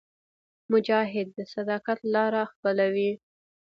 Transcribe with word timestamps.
مجاهد 0.71 1.27
د 1.37 1.39
صداقت 1.55 1.99
لاره 2.13 2.41
خپلوي. 2.51 3.11